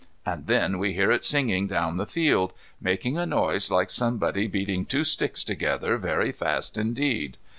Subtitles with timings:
[0.25, 4.83] And then we hear it singing down the field, making a noise like somebody beating
[4.83, 7.37] two sticks together very fast indeed.